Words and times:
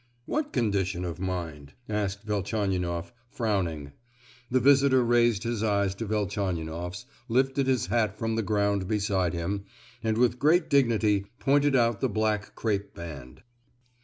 "What 0.25 0.51
condition 0.51 1.05
of 1.05 1.19
mind?" 1.19 1.73
asked 1.87 2.23
Velchaninoff, 2.23 3.13
frowning. 3.29 3.91
The 4.49 4.59
visitor 4.59 5.05
raised 5.05 5.43
his 5.43 5.61
eyes 5.61 5.93
to 5.93 6.07
Velchaninoff's, 6.07 7.05
lifted 7.27 7.67
his 7.67 7.85
hat 7.85 8.17
from 8.17 8.35
the 8.35 8.41
ground 8.41 8.87
beside 8.87 9.35
him, 9.35 9.65
and 10.03 10.17
with 10.17 10.39
great 10.39 10.71
dignity 10.71 11.27
pointed 11.37 11.75
out 11.75 12.01
the 12.01 12.09
black 12.09 12.55
crape 12.55 12.95
band. 12.95 13.43